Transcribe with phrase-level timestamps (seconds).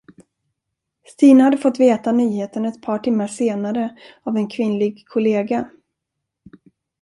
[1.05, 5.69] Stina hade fått veta nyheten ett par timmar senare av en kvinnlig kollega.